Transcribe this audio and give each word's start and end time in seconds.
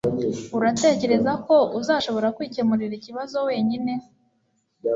Uratekereza 0.57 1.31
ko 1.45 1.55
uzashobora 1.79 2.33
kwikemurira 2.35 2.93
ikibazo 2.99 3.37
wenyine? 3.47 3.91